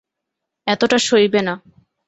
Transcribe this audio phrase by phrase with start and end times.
[0.67, 1.53] এতটা সইবে না।